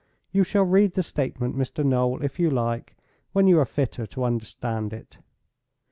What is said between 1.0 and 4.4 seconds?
statement, Mr. Noel, if you like, when you are fitter to